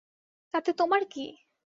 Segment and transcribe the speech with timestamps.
[0.53, 1.25] তাতে তোমার কী?